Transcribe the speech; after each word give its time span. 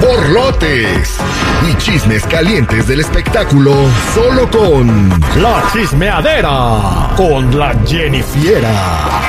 borlotes 0.00 1.16
y 1.66 1.74
chismes 1.78 2.26
calientes 2.26 2.86
del 2.86 3.00
espectáculo 3.00 3.72
solo 4.14 4.50
con 4.50 5.08
La 5.40 5.62
chismeadera 5.72 7.10
con 7.16 7.58
la 7.58 7.74
Jennifiera. 7.86 9.22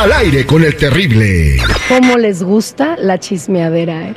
Al 0.00 0.12
aire 0.12 0.46
con 0.46 0.62
el 0.62 0.76
terrible. 0.76 1.56
¿Cómo 1.88 2.16
les 2.16 2.44
gusta 2.44 2.94
la 2.96 3.18
chismeadera, 3.18 4.08
eh? 4.08 4.14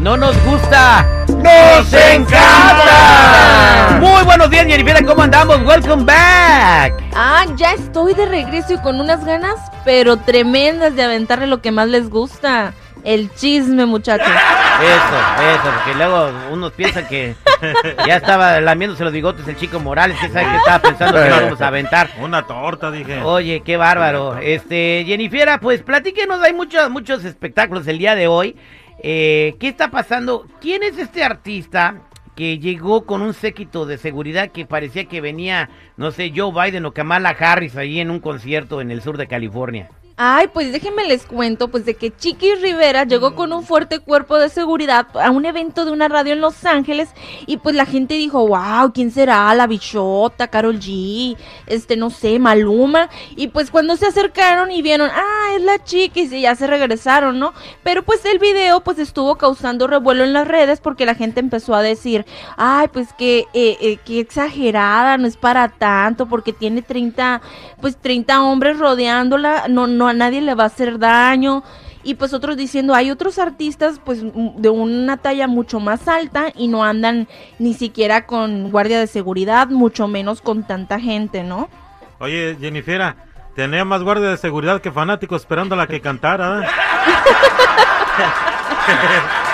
¡No 0.00 0.16
nos 0.16 0.36
gusta! 0.44 1.06
¡Nos 1.28 1.92
encanta! 1.92 3.98
Muy 4.00 4.24
buenos 4.24 4.50
días, 4.50 4.66
Jennifer. 4.66 5.04
¿Cómo 5.04 5.22
andamos? 5.22 5.60
Welcome 5.64 6.02
back. 6.04 6.92
Ah, 7.14 7.46
ya 7.56 7.74
estoy 7.74 8.14
de 8.14 8.26
regreso 8.26 8.72
y 8.74 8.78
con 8.78 9.00
unas 9.00 9.24
ganas, 9.24 9.54
pero 9.84 10.16
tremendas 10.16 10.96
de 10.96 11.04
aventarle 11.04 11.46
lo 11.46 11.62
que 11.62 11.70
más 11.70 11.86
les 11.88 12.10
gusta. 12.10 12.74
El 13.04 13.32
chisme, 13.34 13.86
muchachos. 13.86 14.26
Eso, 14.26 15.54
eso, 15.54 15.74
porque 15.74 15.94
luego 15.96 16.30
unos 16.50 16.72
piensan 16.72 17.06
que 17.08 17.34
ya 18.06 18.16
estaba 18.16 18.60
lamiéndose 18.60 19.04
los 19.04 19.12
bigotes 19.12 19.46
el 19.48 19.56
chico 19.56 19.80
Morales, 19.80 20.18
que 20.20 20.28
sabe 20.28 20.50
que 20.50 20.56
estaba 20.56 20.78
pensando 20.80 21.20
que 21.20 21.28
íbamos 21.28 21.60
a 21.60 21.66
aventar. 21.68 22.10
Una 22.20 22.46
torta, 22.46 22.90
dije. 22.90 23.20
Oye, 23.22 23.62
qué 23.64 23.76
bárbaro. 23.76 24.38
Este, 24.38 25.04
Jennifer, 25.06 25.58
pues 25.60 25.82
platíquenos, 25.82 26.40
hay 26.42 26.52
muchos, 26.52 26.90
muchos 26.90 27.24
espectáculos 27.24 27.86
el 27.86 27.98
día 27.98 28.14
de 28.14 28.28
hoy. 28.28 28.56
Eh, 29.02 29.56
¿Qué 29.60 29.68
está 29.68 29.90
pasando? 29.90 30.46
¿Quién 30.60 30.82
es 30.82 30.98
este 30.98 31.22
artista 31.22 32.02
que 32.38 32.60
llegó 32.60 33.04
con 33.04 33.22
un 33.22 33.34
séquito 33.34 33.84
de 33.84 33.98
seguridad 33.98 34.52
que 34.52 34.64
parecía 34.64 35.06
que 35.06 35.20
venía, 35.20 35.70
no 35.98 36.12
sé, 36.12 36.32
Joe 36.34 36.52
Biden 36.52 36.86
o 36.86 36.92
Kamala 36.92 37.30
Harris 37.30 37.76
ahí 37.76 37.98
en 37.98 38.10
un 38.10 38.20
concierto 38.20 38.80
en 38.80 38.90
el 38.90 39.02
sur 39.02 39.18
de 39.18 39.26
California? 39.26 39.90
Ay, 40.20 40.48
pues 40.52 40.72
déjenme 40.72 41.06
les 41.06 41.24
cuento, 41.26 41.68
pues 41.68 41.84
de 41.84 41.94
que 41.94 42.10
Chiqui 42.10 42.56
Rivera 42.56 43.04
llegó 43.04 43.36
con 43.36 43.52
un 43.52 43.62
fuerte 43.62 44.00
cuerpo 44.00 44.36
de 44.36 44.48
seguridad 44.48 45.06
a 45.16 45.30
un 45.30 45.44
evento 45.44 45.84
de 45.84 45.92
una 45.92 46.08
radio 46.08 46.32
en 46.32 46.40
Los 46.40 46.64
Ángeles 46.64 47.10
y 47.46 47.58
pues 47.58 47.76
la 47.76 47.86
gente 47.86 48.14
dijo, 48.14 48.48
wow, 48.48 48.92
¿quién 48.92 49.12
será? 49.12 49.54
La 49.54 49.68
bichota, 49.68 50.48
Carol 50.48 50.80
G, 50.80 51.36
este, 51.68 51.96
no 51.96 52.10
sé, 52.10 52.40
Maluma. 52.40 53.08
Y 53.36 53.46
pues 53.46 53.70
cuando 53.70 53.94
se 53.94 54.06
acercaron 54.06 54.72
y 54.72 54.82
vieron, 54.82 55.08
ah, 55.08 55.52
es 55.54 55.62
la 55.62 55.84
Chiqui, 55.84 56.22
y 56.22 56.40
ya 56.40 56.56
se 56.56 56.66
regresaron, 56.66 57.38
¿no? 57.38 57.54
Pero 57.84 58.02
pues 58.02 58.24
el 58.24 58.40
video 58.40 58.80
pues 58.80 58.98
estuvo 58.98 59.36
causando 59.36 59.86
revuelo 59.86 60.24
en 60.24 60.32
las 60.32 60.48
redes 60.48 60.80
porque 60.80 61.06
la 61.06 61.14
gente 61.14 61.38
empezó 61.38 61.76
a 61.76 61.82
decir, 61.82 62.26
ay, 62.56 62.88
pues 62.92 63.12
que, 63.12 63.46
eh, 63.54 63.76
eh, 63.80 63.98
que 64.04 64.18
exagerada, 64.18 65.16
no 65.16 65.28
es 65.28 65.36
para 65.36 65.68
tanto 65.88 66.26
porque 66.26 66.52
tiene 66.52 66.82
30, 66.82 67.40
pues 67.80 67.96
30 67.96 68.42
hombres 68.42 68.78
rodeándola, 68.78 69.68
no, 69.68 69.86
no 69.86 70.06
a 70.06 70.12
nadie 70.12 70.42
le 70.42 70.54
va 70.54 70.64
a 70.64 70.66
hacer 70.66 70.98
daño. 70.98 71.64
Y 72.02 72.14
pues 72.14 72.34
otros 72.34 72.58
diciendo, 72.58 72.94
hay 72.94 73.10
otros 73.10 73.38
artistas 73.38 73.98
pues 74.04 74.22
de 74.22 74.68
una 74.68 75.16
talla 75.16 75.46
mucho 75.46 75.80
más 75.80 76.06
alta 76.06 76.52
y 76.54 76.68
no 76.68 76.84
andan 76.84 77.26
ni 77.58 77.72
siquiera 77.72 78.26
con 78.26 78.70
guardia 78.70 79.00
de 79.00 79.06
seguridad, 79.06 79.68
mucho 79.68 80.08
menos 80.08 80.42
con 80.42 80.62
tanta 80.62 81.00
gente, 81.00 81.42
¿no? 81.42 81.70
Oye, 82.18 82.58
Jennifer, 82.60 83.14
tenía 83.56 83.86
más 83.86 84.02
guardia 84.02 84.28
de 84.28 84.36
seguridad 84.36 84.82
que 84.82 84.92
fanáticos 84.92 85.40
esperando 85.42 85.74
a 85.74 85.78
la 85.78 85.86
que 85.86 86.02
cantara. 86.02 86.68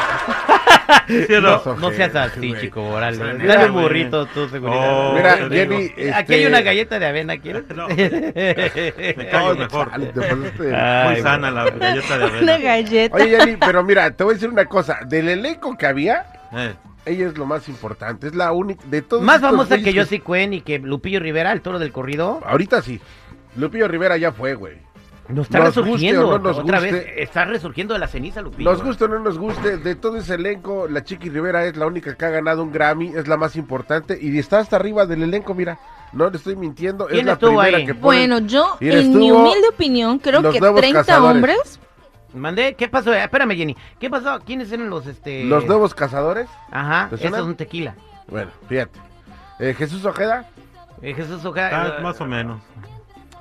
¿eh? 1.08 1.24
¿Sí 1.28 1.34
o 1.34 1.40
no? 1.40 1.62
No 1.76 1.90
seas 1.92 2.14
así, 2.14 2.54
chico 2.60 2.82
Morales. 2.82 3.20
Mira, 3.38 3.56
Dale 3.56 3.70
un 3.70 3.82
burrito 3.82 4.26
tu 4.26 4.48
seguridad. 4.48 5.10
Oh, 5.10 5.14
Mira. 5.14 5.36
Jenny, 5.48 5.84
Aquí 6.14 6.34
hay 6.34 6.40
este- 6.42 6.46
una 6.48 6.60
galleta 6.62 6.98
de 6.98 7.06
avena, 7.06 7.38
¿quieres? 7.38 7.64
No. 7.74 7.88
Me 7.88 9.28
callo 9.30 9.56
mejor. 9.56 9.90
Chale, 9.90 10.06
te 10.06 10.20
pasaste. 10.20 10.74
Ay, 10.76 11.12
Muy 11.14 11.22
sana 11.22 11.50
la 11.50 11.64
galleta 11.70 12.18
de 12.18 12.24
Una 12.24 12.34
avena. 12.54 12.58
galleta. 12.58 13.16
Oye, 13.16 13.38
Jenny, 13.38 13.56
pero 13.56 13.82
mira, 13.84 14.10
te 14.10 14.24
voy 14.24 14.32
a 14.32 14.34
decir 14.34 14.48
una 14.48 14.64
cosa. 14.66 14.98
Del 15.06 15.28
elenco 15.28 15.76
que 15.76 15.86
había, 15.86 16.26
Eh, 16.56 16.74
ella 17.06 17.26
es 17.28 17.36
lo 17.36 17.46
más 17.46 17.68
importante. 17.68 18.28
Es 18.28 18.34
la 18.34 18.52
única. 18.52 18.82
De 18.86 19.02
todos 19.02 19.22
Más 19.22 19.40
famosa 19.40 19.78
que 19.78 19.92
Josie 19.94 20.20
Cuen 20.20 20.52
y 20.54 20.60
que 20.60 20.78
Lupillo 20.78 21.20
Rivera, 21.20 21.52
el 21.52 21.60
toro 21.60 21.78
del 21.78 21.92
corrido. 21.92 22.40
Ahorita 22.46 22.80
sí. 22.82 23.00
Lupillo 23.56 23.88
Rivera 23.88 24.16
ya 24.16 24.32
fue, 24.32 24.54
güey. 24.54 24.76
Nos 25.28 25.46
está 25.46 25.58
Nos 25.60 25.68
resurgiendo. 25.68 26.22
guste 26.22 26.34
o 26.34 26.38
no 26.38 26.44
nos 26.50 26.58
otra 26.58 26.80
guste. 26.80 26.92
vez 26.92 27.06
está 27.16 27.44
resurgiendo 27.46 27.94
de 27.94 28.00
la 28.00 28.08
ceniza, 28.08 28.42
Lupillo. 28.42 28.70
Nos 28.70 28.82
guste 28.82 29.04
o 29.04 29.08
no 29.08 29.18
nos 29.20 29.38
guste, 29.38 29.78
de 29.78 29.94
todo 29.94 30.18
ese 30.18 30.34
elenco, 30.34 30.86
la 30.88 31.02
Chiqui 31.02 31.30
Rivera 31.30 31.64
es 31.64 31.76
la 31.76 31.86
única 31.86 32.14
que 32.14 32.24
ha 32.26 32.30
ganado 32.30 32.62
un 32.62 32.70
Grammy, 32.72 33.08
es 33.16 33.26
la 33.26 33.36
más 33.38 33.56
importante 33.56 34.18
y 34.20 34.38
está 34.38 34.58
hasta 34.58 34.76
arriba 34.76 35.06
del 35.06 35.22
elenco, 35.22 35.54
mira. 35.54 35.78
No 36.12 36.28
le 36.30 36.36
estoy 36.36 36.54
mintiendo, 36.56 37.08
es 37.08 37.14
¿Quién 37.14 37.26
la 37.26 37.32
estuvo 37.32 37.58
primera 37.58 37.78
ahí? 37.78 37.86
que 37.86 37.94
ponen. 37.94 38.30
Bueno, 38.30 38.46
yo, 38.46 38.76
en 38.80 39.18
mi 39.18 39.32
humilde 39.32 39.66
opinión, 39.68 40.18
creo 40.18 40.42
que 40.52 40.60
nuevos 40.60 40.80
30 40.80 41.00
cazadores. 41.00 41.34
hombres. 41.36 41.80
Mandé, 42.34 42.74
¿qué 42.74 42.88
pasó? 42.88 43.12
Eh, 43.14 43.22
Espérame, 43.24 43.56
Jenny. 43.56 43.76
¿Qué 43.98 44.10
pasó? 44.10 44.38
¿Quiénes 44.44 44.70
eran 44.70 44.90
los 44.90 45.06
este? 45.06 45.44
Los 45.44 45.64
nuevos 45.66 45.94
cazadores. 45.94 46.48
Ajá, 46.70 47.08
¿Te 47.08 47.16
eso 47.26 47.34
es 47.36 47.42
un 47.42 47.54
tequila. 47.56 47.94
Bueno, 48.28 48.50
fíjate. 48.68 48.98
Eh, 49.60 49.74
Jesús 49.76 50.04
Ojeda, 50.04 50.48
Eh, 51.00 51.14
Jesús 51.14 51.44
Ojeda. 51.44 51.96
ah, 51.98 52.02
más 52.02 52.20
o 52.20 52.26
menos. 52.26 52.60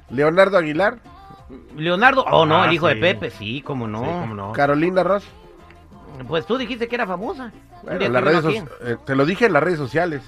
Leonardo 0.09 0.57
Aguilar, 0.57 0.97
Leonardo. 1.75 2.23
Oh, 2.25 2.45
no, 2.45 2.61
Ah, 2.63 2.67
el 2.67 2.73
hijo 2.73 2.87
de 2.87 2.95
sí. 2.95 2.99
Pepe. 3.01 3.29
Sí, 3.31 3.61
cómo 3.61 3.87
no. 3.87 3.99
Sí, 3.99 4.05
cómo 4.05 4.35
no. 4.35 4.51
Carolina 4.53 5.03
Ross. 5.03 5.25
Pues 6.27 6.45
tú 6.45 6.57
dijiste 6.57 6.87
que 6.87 6.95
era 6.95 7.07
famosa. 7.07 7.51
Bueno, 7.83 8.07
las 8.09 8.23
redes 8.23 8.63
eh, 8.83 8.97
te 9.05 9.15
lo 9.15 9.25
dije 9.25 9.45
en 9.47 9.53
las 9.53 9.63
redes 9.63 9.79
sociales. 9.79 10.21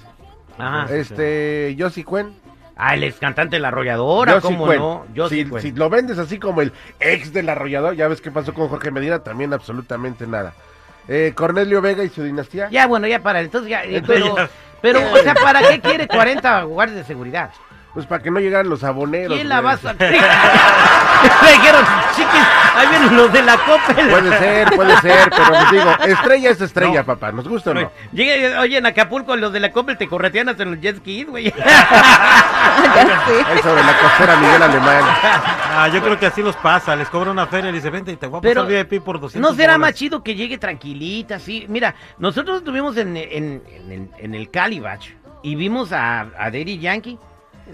Ajá. 0.58 0.92
Este, 0.94 1.76
Josie 1.78 2.04
Cuen. 2.04 2.34
Ah, 2.76 2.94
el 2.94 3.04
ex 3.04 3.18
cantante 3.18 3.56
de 3.56 3.60
la 3.60 3.68
arrolladora, 3.68 4.34
Josie 4.40 4.56
¿cómo 4.56 4.72
no? 4.74 5.06
Yo 5.14 5.28
si, 5.30 5.44
sí, 5.46 5.50
si 5.60 5.72
lo 5.72 5.88
vendes 5.88 6.18
así 6.18 6.38
como 6.38 6.60
el 6.60 6.72
ex 7.00 7.32
del 7.32 7.48
arrollador, 7.48 7.94
ya 7.94 8.06
ves 8.06 8.20
qué 8.20 8.30
pasó 8.30 8.52
con 8.52 8.68
Jorge 8.68 8.90
Medina, 8.90 9.20
también 9.20 9.54
absolutamente 9.54 10.26
nada. 10.26 10.52
Eh, 11.08 11.32
Cornelio 11.34 11.80
Vega 11.80 12.04
y 12.04 12.10
su 12.10 12.22
dinastía. 12.22 12.68
Ya, 12.70 12.86
bueno, 12.86 13.06
ya 13.06 13.22
para, 13.22 13.40
entonces 13.40 13.70
ya, 13.70 13.82
eh, 13.84 13.96
Entonces 13.98 14.24
pero, 14.24 14.36
ya. 14.36 14.50
pero, 14.82 15.00
o 15.10 15.16
sea, 15.18 15.34
¿para 15.34 15.66
qué 15.66 15.80
quiere 15.80 16.06
40 16.06 16.64
guardias 16.64 16.98
de 16.98 17.04
seguridad? 17.04 17.50
Pues 17.96 18.04
para 18.04 18.22
que 18.22 18.30
no 18.30 18.40
llegaran 18.40 18.68
los 18.68 18.84
aboneros. 18.84 19.34
¿Quién 19.34 19.48
la 19.48 19.60
güey. 19.62 19.64
va 19.64 19.72
a 19.72 19.76
sacar? 19.82 20.10
Le 21.46 21.52
dijeron, 21.52 21.82
chiquis, 22.14 22.42
ahí 22.76 22.86
vienen 22.90 23.16
los 23.16 23.32
de 23.32 23.42
la 23.42 23.56
Coppel. 23.56 24.06
Puede 24.10 24.38
ser, 24.38 24.70
puede 24.76 24.96
ser, 25.00 25.30
pero 25.30 25.50
les 25.50 25.70
digo, 25.70 25.90
estrella 26.06 26.50
es 26.50 26.60
estrella, 26.60 27.00
No. 27.00 27.06
papá, 27.06 27.32
¿nos 27.32 27.48
gusta 27.48 27.70
o 27.70 27.74
no? 27.74 27.90
Llega, 28.12 28.60
oye, 28.60 28.76
en 28.76 28.84
Acapulco 28.84 29.34
los 29.34 29.50
de 29.50 29.60
la 29.60 29.72
Coppel 29.72 29.96
te 29.96 30.08
corretean 30.08 30.50
hasta 30.50 30.62
en 30.64 30.72
los 30.72 30.80
jet 30.82 30.98
skis, 30.98 31.26
güey. 31.26 31.44
ya 31.56 33.24
sé. 33.26 33.44
Ahí 33.46 33.58
sobre 33.62 33.82
la 33.82 33.98
costera 33.98 34.36
Miguel 34.36 34.62
Alemán. 34.62 35.02
Ah, 35.74 35.88
yo 35.92 36.02
creo 36.02 36.18
que 36.18 36.26
así 36.26 36.42
los 36.42 36.56
pasa. 36.56 36.94
Les 36.96 37.08
cobra 37.08 37.30
una 37.30 37.46
feria 37.46 37.70
y 37.70 37.72
dice, 37.72 37.88
vente 37.88 38.12
y 38.12 38.16
te 38.16 38.26
voy 38.26 38.38
a 38.38 38.42
Pero, 38.42 38.64
pasar 38.66 38.86
VIP 38.86 39.02
por 39.02 39.18
200 39.20 39.50
¿No 39.50 39.56
será 39.56 39.74
bolas". 39.78 39.88
más 39.90 39.94
chido 39.98 40.22
que 40.22 40.34
llegue 40.34 40.58
tranquilita, 40.58 41.38
sí? 41.38 41.64
Mira, 41.68 41.94
nosotros 42.18 42.58
estuvimos 42.58 42.96
en, 42.98 43.16
en, 43.16 43.62
en, 43.70 43.90
el- 43.92 44.10
en 44.18 44.34
el 44.34 44.50
Calibach 44.50 45.02
y 45.42 45.54
vimos 45.54 45.92
a, 45.92 46.20
a 46.38 46.50
Daddy 46.50 46.78
Yankee 46.78 47.18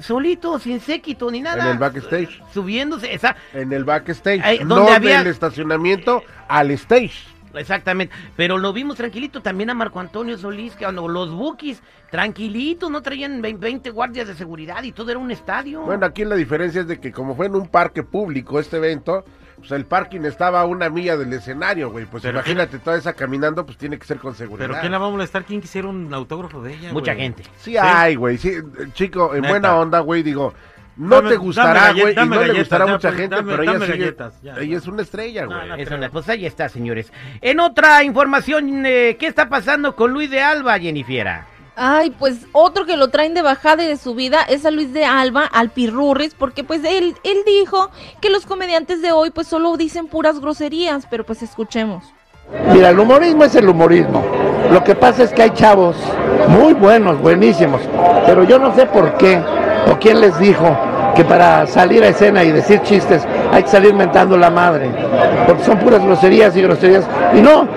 solito, 0.01 0.59
sin 0.59 0.81
séquito 0.81 1.31
ni 1.31 1.41
nada. 1.41 1.65
En 1.67 1.71
el 1.73 1.79
backstage. 1.79 2.43
Subiéndose, 2.53 3.13
esa, 3.13 3.37
En 3.53 3.73
el 3.73 3.85
backstage. 3.85 4.41
Ahí, 4.43 4.59
no 4.65 4.77
donde 4.77 4.93
había- 4.93 5.19
del 5.19 5.29
estacionamiento 5.29 6.23
al 6.49 6.71
stage. 6.73 7.13
exactamente. 7.55 8.15
Pero 8.37 8.57
lo 8.59 8.73
vimos 8.73 8.97
tranquilito 8.97 9.43
también 9.43 9.71
a 9.71 9.75
Marco 9.75 10.01
Antonio 10.01 10.39
Solís, 10.39 10.73
que 10.75 10.85
cuando 10.85 11.07
los 11.09 11.31
Bookies, 11.31 11.83
tranquilitos, 12.11 12.91
no 12.91 13.03
traían 13.03 13.41
vein- 13.43 13.59
20 13.61 13.91
guardias 13.91 14.29
de 14.29 14.35
seguridad 14.35 14.83
y 14.83 14.93
todo 14.93 15.11
era 15.11 15.19
un 15.19 15.31
estadio. 15.31 15.83
Bueno, 15.83 16.07
aquí 16.07 16.25
la 16.25 16.35
diferencia 16.37 16.81
es 16.83 16.87
de 16.89 17.01
que 17.01 17.13
como 17.13 17.35
fue 17.35 17.47
en 17.47 17.55
un 17.55 17.69
parque 17.69 18.03
público 18.03 18.59
este 18.61 18.77
evento, 18.79 19.25
pues 19.63 19.73
el 19.73 19.87
parking 19.87 20.21
estaba 20.23 20.61
a 20.61 20.65
una 20.67 20.91
milla 20.91 21.17
del 21.17 21.33
escenario, 21.33 21.91
güey. 21.91 22.05
Pues 22.05 22.23
Pero 22.23 22.39
imagínate 22.39 22.79
toda 22.79 22.99
esa 22.99 23.13
caminando, 23.15 23.65
pues 23.65 23.79
tiene 23.79 23.99
que 23.99 24.05
ser 24.07 24.19
con 24.19 24.35
seguridad. 24.35 24.67
Pero 24.69 24.81
¿quién 24.81 24.93
la 24.93 24.99
va 24.99 25.07
a 25.07 25.11
molestar? 25.11 25.45
¿Quién 25.45 25.61
quisiera 25.61 25.89
un 25.89 26.13
autógrafo 26.13 26.61
de 26.63 26.75
ella? 26.75 26.93
Mucha 26.93 27.13
güey? 27.15 27.25
gente. 27.25 27.45
Sí 27.59 27.77
hay, 27.77 28.15
güey. 28.17 28.37
Sí, 28.39 28.53
chico, 28.93 29.35
en 29.35 29.43
Neta. 29.43 29.53
buena 29.53 29.77
onda, 29.77 30.01
güey, 30.01 30.23
digo, 30.23 30.53
no 30.97 31.17
Dame- 31.23 31.31
te 31.31 31.37
gustará, 31.37 31.93
güey, 31.93 32.13
y 32.13 32.29
no 32.29 32.43
le 32.45 32.53
gustará 32.59 32.85
a 32.85 32.89
mucha 32.89 33.11
ya, 33.11 33.17
gente, 33.17 33.37
dame- 33.37 33.51
pero 33.51 33.63
ella 33.63 33.73
sigue, 33.87 33.99
galletas, 33.99 34.43
ya. 34.43 34.57
ella 34.59 34.77
es 34.77 34.87
una 34.87 35.03
estrella, 35.03 35.47
güey. 35.47 35.69
no, 35.69 35.75
Eso, 35.77 35.97
pues 36.13 36.29
ahí 36.29 36.45
está, 36.45 36.69
señores. 36.69 37.11
En 37.41 37.61
otra 37.61 38.03
información, 38.05 38.85
eh, 38.85 39.17
¿qué 39.19 39.27
está 39.27 39.49
pasando 39.49 39.97
con 39.97 40.13
Luis 40.13 40.31
de 40.31 40.43
Alba, 40.43 40.79
Jennifiera? 40.79 41.47
Ay, 41.75 42.11
pues 42.11 42.47
otro 42.53 42.85
que 42.85 42.99
lo 42.99 43.09
traen 43.09 43.33
de 43.33 43.41
bajada 43.41 43.83
y 43.83 43.87
de 43.87 43.97
subida 43.97 44.43
es 44.43 44.67
a 44.67 44.71
Luis 44.71 44.93
de 44.93 45.07
Alba, 45.07 45.47
al 45.47 45.71
Pirurris, 45.71 46.35
porque 46.35 46.65
pues 46.65 46.85
él, 46.85 47.17
él 47.25 47.39
dijo 47.47 47.91
que 48.21 48.29
los 48.29 48.45
comediantes 48.45 49.01
de 49.01 49.13
hoy 49.13 49.31
pues 49.31 49.47
solo 49.47 49.77
dicen 49.79 50.07
puras 50.07 50.39
groserías, 50.39 51.07
pero 51.09 51.25
pues 51.25 51.43
escuchemos. 51.43 52.05
Mira, 52.73 52.91
el 52.91 52.99
humorismo 52.99 53.45
es 53.45 53.55
el 53.55 53.69
humorismo. 53.69 54.23
Lo 54.71 54.85
que 54.85 54.95
pasa 54.95 55.23
es 55.23 55.33
que 55.33 55.43
hay 55.43 55.51
chavos 55.51 55.97
muy 56.49 56.75
buenos, 56.75 57.19
buenísimos, 57.21 57.81
pero 58.27 58.45
yo 58.45 58.59
no 58.59 58.75
sé 58.75 58.85
por 58.87 59.17
qué 59.17 59.43
o 59.91 59.99
quién 59.99 60.21
les 60.21 60.39
dijo 60.39 60.77
que 61.15 61.25
para 61.25 61.67
salir 61.67 62.03
a 62.03 62.09
escena 62.09 62.45
y 62.45 62.53
decir 62.53 62.83
chistes 62.83 63.23
hay 63.53 63.63
que 63.63 63.69
salir 63.69 63.95
mentando 63.95 64.37
la 64.37 64.51
madre, 64.51 64.91
porque 65.47 65.63
son 65.63 65.79
puras 65.79 66.03
groserías 66.03 66.57
y 66.57 66.63
groserías. 66.63 67.05
Y 67.35 67.41
no, 67.43 67.69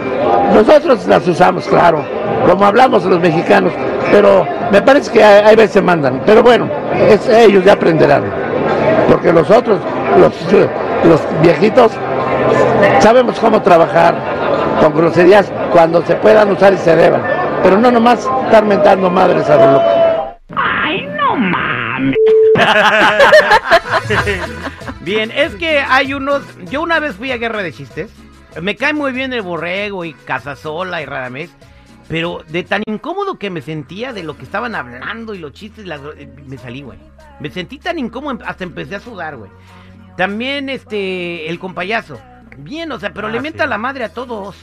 nosotros 0.53 1.05
las 1.05 1.27
usamos, 1.27 1.67
claro, 1.67 2.03
como 2.49 2.65
hablamos 2.65 3.03
los 3.03 3.19
mexicanos, 3.19 3.73
pero 4.11 4.47
me 4.71 4.81
parece 4.81 5.11
que 5.11 5.23
hay, 5.23 5.55
veces 5.55 5.83
mandan. 5.83 6.21
Pero 6.25 6.41
bueno, 6.41 6.69
es- 7.09 7.27
ellos 7.27 7.63
ya 7.65 7.73
aprenderán, 7.73 8.23
porque 9.09 9.33
los 9.33 9.49
otros, 9.51 9.79
los, 10.17 11.19
viejitos, 11.41 11.91
sabemos 12.99 13.37
cómo 13.39 13.61
trabajar, 13.61 14.15
con 14.81 14.95
groserías 14.95 15.51
cuando 15.71 16.01
se 16.05 16.15
puedan 16.15 16.51
usar 16.51 16.73
y 16.73 16.77
se 16.77 16.95
deban. 16.95 17.21
Pero 17.63 17.77
no 17.77 17.91
nomás 17.91 18.27
estar 18.45 18.63
mentando 18.63 19.09
madres 19.09 19.49
a 19.49 19.55
lo 19.57 19.71
loco. 19.73 19.85
Bien, 25.01 25.31
es 25.31 25.55
que 25.55 25.79
hay 25.79 26.13
unos. 26.13 26.43
Yo 26.69 26.81
una 26.81 26.99
vez 26.99 27.15
fui 27.15 27.31
a 27.31 27.37
Guerra 27.37 27.63
de 27.63 27.73
Chistes. 27.73 28.11
Me 28.61 28.75
cae 28.75 28.93
muy 28.93 29.11
bien 29.11 29.33
el 29.33 29.41
borrego 29.41 30.05
y 30.05 30.13
Casasola 30.13 31.01
y 31.01 31.05
Radamés. 31.05 31.49
Pero 32.07 32.43
de 32.47 32.63
tan 32.63 32.83
incómodo 32.85 33.39
que 33.39 33.49
me 33.49 33.61
sentía 33.61 34.13
de 34.13 34.23
lo 34.23 34.37
que 34.37 34.43
estaban 34.43 34.75
hablando 34.75 35.33
y 35.33 35.39
los 35.39 35.53
chistes, 35.53 35.85
las- 35.87 36.01
eh, 36.17 36.29
me 36.45 36.57
salí, 36.57 36.83
güey. 36.83 36.99
Me 37.39 37.49
sentí 37.49 37.79
tan 37.79 37.97
incómodo, 37.97 38.45
hasta 38.45 38.63
empecé 38.63 38.95
a 38.95 38.99
sudar, 38.99 39.37
güey. 39.37 39.49
También 40.15 40.69
este, 40.69 41.49
el 41.49 41.57
compayazo. 41.59 42.19
Bien, 42.57 42.91
o 42.91 42.99
sea, 42.99 43.11
pero 43.11 43.27
Ah, 43.27 43.31
le 43.31 43.41
mienta 43.41 43.63
sí. 43.63 43.69
la 43.69 43.77
madre 43.79 44.03
a 44.05 44.13
todos. 44.13 44.55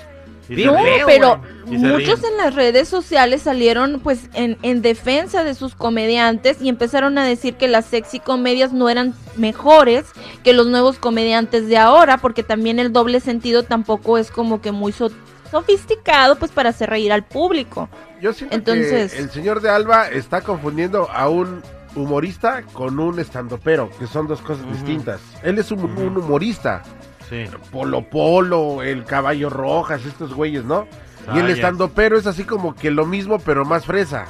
No, 0.48 0.76
pero 1.06 1.40
muchos 1.66 2.20
ríen. 2.20 2.32
en 2.32 2.36
las 2.38 2.54
redes 2.54 2.88
sociales 2.88 3.42
salieron 3.42 4.00
pues 4.00 4.28
en, 4.34 4.58
en 4.62 4.82
defensa 4.82 5.44
de 5.44 5.54
sus 5.54 5.74
comediantes 5.74 6.60
y 6.60 6.68
empezaron 6.68 7.16
a 7.18 7.24
decir 7.24 7.54
que 7.54 7.68
las 7.68 7.86
sexy 7.86 8.18
comedias 8.20 8.72
no 8.72 8.88
eran 8.88 9.14
mejores 9.36 10.04
que 10.44 10.52
los 10.52 10.66
nuevos 10.66 10.98
comediantes 10.98 11.68
de 11.68 11.78
ahora, 11.78 12.18
porque 12.18 12.42
también 12.42 12.78
el 12.78 12.92
doble 12.92 13.20
sentido 13.20 13.62
tampoco 13.62 14.18
es 14.18 14.30
como 14.30 14.60
que 14.60 14.72
muy 14.72 14.92
so- 14.92 15.10
sofisticado 15.50 16.36
pues 16.36 16.50
para 16.50 16.70
hacer 16.70 16.90
reír 16.90 17.12
al 17.12 17.24
público. 17.24 17.88
Yo 18.20 18.32
siento 18.32 18.56
Entonces- 18.56 19.12
que 19.12 19.18
el 19.20 19.30
señor 19.30 19.60
de 19.60 19.70
Alba 19.70 20.08
está 20.08 20.40
confundiendo 20.40 21.08
a 21.10 21.28
un 21.28 21.62
humorista 21.94 22.62
con 22.72 22.98
un 22.98 23.18
estandopero, 23.20 23.90
que 23.98 24.06
son 24.06 24.26
dos 24.26 24.40
cosas 24.40 24.66
distintas. 24.72 25.20
Él 25.42 25.58
es 25.58 25.70
un, 25.70 25.80
un 25.84 26.16
humorista. 26.16 26.82
Sí. 27.32 27.46
Polo 27.70 28.02
Polo, 28.10 28.82
el 28.82 29.04
Caballo 29.04 29.48
Rojas, 29.48 30.04
estos 30.04 30.34
güeyes, 30.34 30.64
¿no? 30.64 30.86
y 31.34 31.38
el 31.38 31.46
ya. 31.46 31.52
estandopero 31.54 32.18
es 32.18 32.26
así 32.26 32.44
como 32.44 32.74
que 32.74 32.90
lo 32.90 33.06
mismo, 33.06 33.38
pero 33.38 33.64
más 33.64 33.86
fresa. 33.86 34.26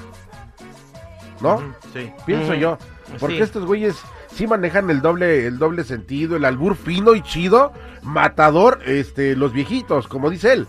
¿no? 1.41 1.61
Sí. 1.93 2.13
Pienso 2.25 2.55
yo. 2.55 2.79
Porque 3.19 3.39
Sí. 3.39 3.43
estos 3.43 3.65
güeyes 3.67 3.97
sí 4.35 4.47
manejan 4.47 4.89
el 4.91 5.01
doble, 5.03 5.47
el 5.47 5.59
doble 5.59 5.85
sentido, 5.85 6.37
el 6.37 6.45
albur 6.45 6.77
fino 6.77 7.15
y 7.15 7.23
chido, 7.23 7.73
matador, 8.03 8.81
este, 8.87 9.35
los 9.37 9.53
viejitos, 9.53 10.07
como 10.07 10.31
dice 10.31 10.53
él. 10.53 10.67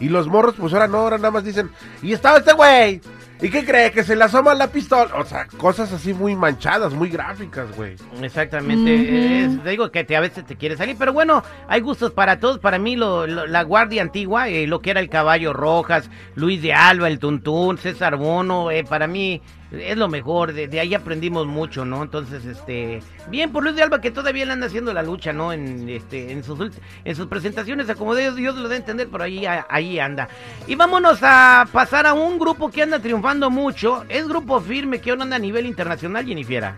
Y 0.00 0.08
los 0.08 0.26
morros, 0.26 0.56
pues 0.58 0.72
ahora 0.74 0.88
no, 0.88 0.98
ahora 0.98 1.16
nada 1.18 1.30
más 1.30 1.44
dicen, 1.44 1.70
y 2.02 2.12
estaba 2.12 2.38
este 2.38 2.52
güey, 2.52 3.00
¿y 3.40 3.50
qué 3.50 3.64
cree? 3.64 3.90
Que 3.92 4.02
se 4.04 4.16
le 4.16 4.24
asoma 4.24 4.54
la 4.54 4.68
pistola. 4.68 5.14
O 5.16 5.24
sea, 5.24 5.46
cosas 5.58 5.92
así 5.92 6.14
muy 6.14 6.34
manchadas, 6.36 6.92
muy 6.94 7.08
gráficas, 7.08 7.74
güey. 7.76 7.96
Exactamente, 8.22 9.44
es- 9.44 9.62
te 9.62 9.70
digo 9.70 9.90
que 9.90 10.04
te, 10.04 10.16
a 10.16 10.20
veces 10.20 10.44
te 10.44 10.56
quiere 10.56 10.76
salir, 10.76 10.96
pero 10.98 11.12
bueno, 11.12 11.42
hay 11.68 11.80
gustos 11.80 12.12
para 12.12 12.38
todos. 12.40 12.58
Para 12.58 12.78
mí, 12.78 12.96
lo, 12.96 13.26
lo- 13.26 13.46
la 13.46 13.62
guardia 13.62 14.02
antigua, 14.02 14.48
eh, 14.48 14.66
lo 14.66 14.80
que 14.80 14.90
era 14.90 15.00
el 15.00 15.08
Caballo 15.08 15.52
Rojas, 15.52 16.10
Luis 16.34 16.62
de 16.62 16.72
Alba, 16.74 17.08
el 17.08 17.18
Tuntún, 17.18 17.78
César 17.78 18.16
Bono, 18.16 18.70
eh, 18.70 18.84
para 18.84 19.06
mí 19.06 19.40
es 19.80 19.96
lo 19.96 20.08
mejor. 20.08 20.52
De, 20.52 20.80
ahí 20.80 20.94
aprendimos 20.94 21.46
mucho, 21.46 21.84
¿no? 21.84 22.02
Entonces, 22.02 22.44
este, 22.44 23.02
bien 23.28 23.52
por 23.52 23.62
Luis 23.62 23.76
de 23.76 23.82
Alba 23.82 24.00
que 24.00 24.10
todavía 24.10 24.46
le 24.46 24.52
anda 24.52 24.66
haciendo 24.66 24.92
la 24.92 25.02
lucha, 25.02 25.32
¿no? 25.32 25.52
En, 25.52 25.88
este, 25.88 26.32
en 26.32 26.42
sus, 26.42 26.58
en 27.04 27.16
sus 27.16 27.26
presentaciones, 27.26 27.86
como 27.96 28.14
Dios, 28.14 28.36
Dios 28.36 28.56
lo 28.56 28.68
a 28.68 28.76
entender, 28.76 29.08
pero 29.10 29.24
ahí, 29.24 29.44
ahí 29.46 29.98
anda. 29.98 30.28
Y 30.66 30.74
vámonos 30.74 31.18
a 31.22 31.66
pasar 31.72 32.06
a 32.06 32.14
un 32.14 32.38
grupo 32.38 32.70
que 32.70 32.82
anda 32.82 32.98
triunfando 32.98 33.50
mucho. 33.50 34.04
Es 34.08 34.26
grupo 34.26 34.60
firme 34.60 35.00
que 35.00 35.10
ahora 35.10 35.22
anda 35.22 35.36
a 35.36 35.40
nivel 35.40 35.66
internacional, 35.66 36.26
Jennifiera. 36.26 36.76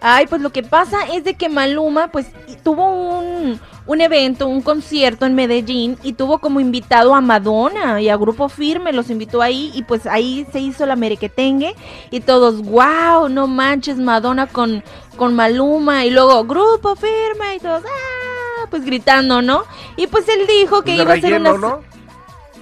Ay, 0.00 0.26
pues 0.26 0.42
lo 0.42 0.50
que 0.50 0.62
pasa 0.62 0.98
es 1.14 1.24
de 1.24 1.34
que 1.34 1.48
Maluma 1.48 2.08
pues 2.08 2.26
tuvo 2.62 3.18
un, 3.18 3.58
un 3.86 4.00
evento, 4.00 4.46
un 4.46 4.60
concierto 4.60 5.24
en 5.24 5.34
Medellín 5.34 5.96
y 6.02 6.12
tuvo 6.12 6.38
como 6.38 6.60
invitado 6.60 7.14
a 7.14 7.20
Madonna 7.20 8.00
y 8.00 8.08
a 8.08 8.16
Grupo 8.16 8.48
Firme, 8.48 8.92
los 8.92 9.08
invitó 9.10 9.40
ahí 9.40 9.70
y 9.74 9.82
pues 9.84 10.06
ahí 10.06 10.46
se 10.52 10.60
hizo 10.60 10.84
la 10.84 10.96
merequetengue 10.96 11.74
y 12.10 12.20
todos, 12.20 12.62
wow, 12.62 13.28
no 13.30 13.46
manches 13.46 13.96
Madonna 13.96 14.46
con, 14.46 14.84
con 15.16 15.34
Maluma 15.34 16.04
y 16.04 16.10
luego 16.10 16.44
Grupo 16.44 16.94
Firme 16.94 17.56
y 17.56 17.60
todos, 17.60 17.82
ah, 17.84 18.66
pues 18.68 18.84
gritando, 18.84 19.40
¿no? 19.40 19.64
Y 19.96 20.08
pues 20.08 20.28
él 20.28 20.46
dijo 20.46 20.82
que 20.82 20.96
Pues 20.96 21.02
iba 21.02 21.14
a 21.14 21.20
ser 21.20 21.40
una... 21.40 21.52
¿no? 21.56 21.95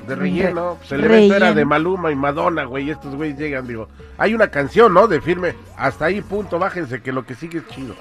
De 0.06 0.14
relleno. 0.16 0.76
Pues 0.78 0.92
el 0.92 1.02
Relleno. 1.02 1.16
evento 1.16 1.36
era 1.36 1.52
de 1.54 1.64
Maluma 1.64 2.10
y 2.10 2.14
Madonna, 2.14 2.64
güey. 2.64 2.86
y 2.86 2.90
Estos 2.90 3.14
güeyes 3.14 3.38
llegan, 3.38 3.66
digo. 3.66 3.88
Hay 4.18 4.34
una 4.34 4.48
canción, 4.48 4.92
¿no? 4.94 5.06
De 5.08 5.20
firme. 5.20 5.54
Hasta 5.76 6.06
ahí, 6.06 6.20
punto, 6.20 6.58
bájense, 6.58 7.00
que 7.02 7.12
lo 7.12 7.24
que 7.24 7.34
sigue 7.34 7.58
es 7.58 7.68
chido. 7.68 7.94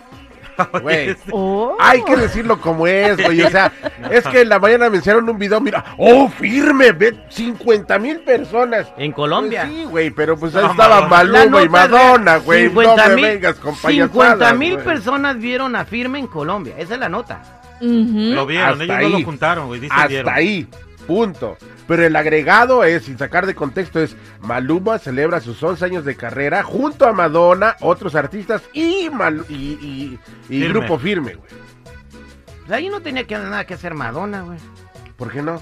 Güey. 0.84 1.16
Oh. 1.32 1.76
Hay 1.80 2.04
que 2.04 2.16
decirlo 2.16 2.62
como 2.62 2.86
es, 2.86 3.18
güey. 3.24 3.42
O 3.42 3.50
sea, 3.50 3.72
es 4.12 4.24
que 4.28 4.42
en 4.42 4.50
la 4.50 4.60
mañana 4.60 4.88
me 4.88 4.98
enseñaron 4.98 5.28
un 5.28 5.40
video, 5.40 5.60
mira, 5.60 5.84
oh, 5.98 6.30
firme, 6.30 6.92
ve 6.92 7.18
50 7.30 7.98
mil 7.98 8.20
personas. 8.20 8.86
En 8.96 9.12
Colombia. 9.14 9.64
Pues 9.66 9.74
sí, 9.76 9.86
güey, 9.86 10.10
pero 10.12 10.38
pues 10.38 10.56
ahí 10.56 10.64
No, 10.64 10.70
estaba 10.72 11.08
Maluma 11.08 11.64
y 11.64 11.70
Madonna, 11.70 12.38
güey. 12.38 12.66
No 12.66 12.82
50 12.82 13.08
me 13.10 13.16
mil- 13.16 13.26
vengas 13.26 13.56
con 13.56 13.74
50 13.74 14.14
payasadas, 14.14 14.56
mil 14.58 14.78
personas 14.78 15.40
vieron 15.40 15.76
a 15.76 15.86
Firme 15.86 16.20
en 16.20 16.28
Colombia. 16.28 16.76
Esa 16.78 16.94
es 16.94 17.00
la 17.00 17.10
nota. 17.10 17.42
Lo 17.82 18.46
vieron, 18.46 18.74
Hasta 18.74 18.84
ellos 18.84 18.96
ahí. 18.96 19.12
no 19.12 19.18
lo 19.18 19.26
juntaron, 19.26 19.68
güey. 19.68 19.82
Hasta 19.90 20.08
vieron. 20.08 20.34
ahí, 20.36 20.68
punto. 21.08 21.58
Pero 21.88 22.06
el 22.06 22.16
agregado 22.16 22.84
es, 22.84 23.04
sin 23.04 23.18
sacar 23.18 23.46
de 23.46 23.56
contexto, 23.56 24.00
es 24.00 24.16
Maluma 24.42 25.00
celebra 25.00 25.42
sus 25.42 25.62
11 25.62 25.84
años 25.86 26.06
de 26.06 26.16
carrera 26.16 26.64
junto 26.64 27.06
a 27.08 27.14
Madonna, 27.14 27.76
otros 27.82 28.16
artistas 28.16 28.62
y, 28.74 29.10
Mal- 29.10 29.46
y, 29.50 29.54
y- 29.54 30.20
y 30.50 30.60
Firme. 30.62 30.68
Grupo 30.70 30.98
Firme, 31.00 31.36
güey. 31.36 31.50
Pues 32.62 32.72
ahí 32.72 32.88
no 32.90 33.02
tenía 33.02 33.26
que 33.26 33.36
nada 33.36 33.66
que 33.66 33.74
hacer 33.74 33.94
Madonna, 33.94 34.42
güey. 34.44 34.58
¿Por 35.18 35.32
qué 35.32 35.42
no? 35.42 35.62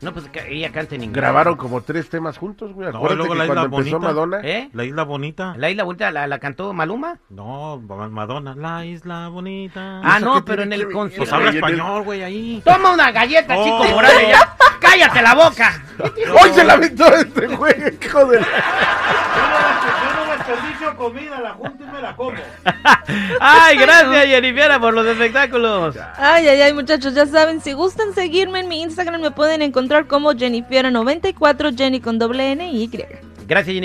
No, 0.00 0.12
pues 0.14 0.28
que 0.30 0.40
ella 0.54 0.72
canta 0.72 0.94
en 0.94 1.04
inglés. 1.04 1.20
Grabaron 1.22 1.56
como 1.56 1.82
tres 1.82 2.08
temas 2.08 2.38
juntos, 2.38 2.72
güey. 2.72 2.90
No, 2.90 3.00
luego 3.06 3.34
que 3.34 3.38
la 3.38 3.46
cuando 3.46 3.52
Isla 3.54 3.62
empezó 3.64 3.98
Bonita. 3.98 3.98
Madonna... 3.98 4.40
¿Eh? 4.42 4.70
La 4.72 4.84
isla 4.84 5.02
bonita. 5.02 5.54
La 5.58 5.70
isla 5.70 5.84
bonita 5.84 6.10
la, 6.10 6.26
la 6.26 6.38
cantó 6.38 6.72
Maluma. 6.72 7.18
No, 7.28 7.78
Ma- 7.86 8.08
Madonna. 8.08 8.54
La 8.54 8.84
isla 8.86 9.28
bonita. 9.28 10.00
Ah, 10.02 10.16
¿Eso 10.16 10.24
no, 10.26 10.44
pero 10.44 10.62
en 10.62 10.72
el 10.72 10.86
que 10.86 10.92
concierto. 10.92 11.18
Pues 11.24 11.32
habla 11.34 11.50
español, 11.50 12.02
güey, 12.04 12.22
ahí. 12.22 12.62
Toma 12.64 12.92
una 12.92 13.10
galleta, 13.12 13.54
Oh. 13.58 13.64
chico 13.64 13.94
Morales, 13.94 14.28
ya. 14.28 14.56
¡Cállate 14.80 15.20
la 15.22 15.34
boca! 15.34 15.82
¡Hoy 16.42 16.50
se 16.54 16.64
la 16.64 16.72
aventó 16.72 17.04
este 17.14 17.46
güey! 17.48 17.74
¡Hijo 18.02 18.24
de 18.24 18.40
la- 18.40 18.46
no 18.46 19.29
comida, 21.00 21.40
la 21.40 21.52
junto 21.54 21.82
y 21.82 21.86
me 21.86 22.02
la 22.02 22.14
como. 22.14 22.36
Ay, 23.40 23.78
gracias, 23.78 24.26
Jennifer, 24.26 24.78
por 24.78 24.92
los 24.92 25.06
espectáculos. 25.06 25.96
Ay, 26.18 26.46
ay, 26.46 26.60
ay, 26.60 26.72
muchachos, 26.74 27.14
ya 27.14 27.24
saben, 27.24 27.62
si 27.62 27.72
gustan 27.72 28.12
seguirme 28.14 28.60
en 28.60 28.68
mi 28.68 28.82
Instagram 28.82 29.22
me 29.22 29.30
pueden 29.30 29.62
encontrar 29.62 30.06
como 30.06 30.32
Jennifiera94, 30.32 31.76
Jenny 31.76 32.00
con 32.00 32.18
doble 32.18 32.52
N 32.52 32.70
y 32.70 32.84
Y. 32.84 32.90
Gracias, 33.48 33.74
Jennifer. 33.74 33.78